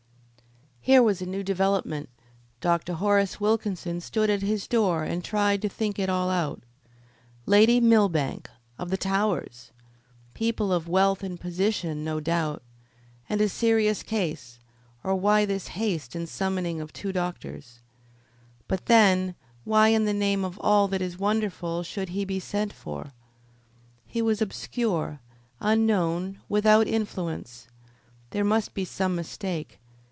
Here 0.83 1.03
was 1.03 1.21
a 1.21 1.27
new 1.27 1.43
development. 1.43 2.09
Dr. 2.59 2.93
Horace 2.95 3.39
Wilkinson 3.39 4.01
stood 4.01 4.31
at 4.31 4.41
his 4.41 4.67
door 4.67 5.03
and 5.03 5.23
tried 5.23 5.61
to 5.61 5.69
think 5.69 5.99
it 5.99 6.09
all 6.09 6.31
out. 6.31 6.63
Lady 7.45 7.79
Millbank, 7.79 8.49
of 8.79 8.89
the 8.89 8.97
Towers! 8.97 9.71
People 10.33 10.73
of 10.73 10.87
wealth 10.89 11.21
and 11.21 11.39
position, 11.39 12.03
no 12.03 12.19
doubt. 12.19 12.63
And 13.29 13.41
a 13.41 13.47
serious 13.47 14.01
case, 14.01 14.57
or 15.03 15.13
why 15.15 15.45
this 15.45 15.67
haste 15.77 16.15
and 16.15 16.27
summoning 16.27 16.81
of 16.81 16.91
two 16.91 17.11
doctors? 17.13 17.81
But, 18.67 18.87
then, 18.87 19.35
why 19.63 19.89
in 19.89 20.05
the 20.05 20.15
name 20.15 20.43
of 20.43 20.57
all 20.61 20.87
that 20.87 20.99
is 21.01 21.15
wonderful 21.19 21.83
should 21.83 22.09
he 22.09 22.25
be 22.25 22.39
sent 22.39 22.73
for? 22.73 23.11
He 24.07 24.19
was 24.23 24.41
obscure, 24.41 25.19
unknown, 25.59 26.39
without 26.49 26.87
influence. 26.87 27.67
There 28.31 28.43
must 28.43 28.73
be 28.73 28.83
some 28.83 29.15
mistake. 29.15 29.77